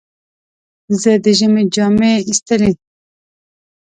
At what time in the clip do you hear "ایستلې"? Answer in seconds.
2.27-2.71